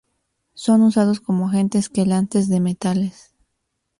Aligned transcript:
Son 0.55 0.81
usados 0.81 1.19
como 1.19 1.47
agentes 1.47 1.87
quelantes 1.87 2.49
de 2.49 2.59
metales. 2.59 3.35